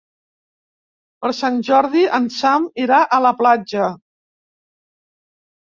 [1.25, 3.95] Per Sant Jordi en Sam irà a la platja.